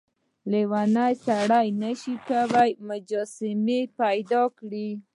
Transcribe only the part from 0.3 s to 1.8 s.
لیونی سړی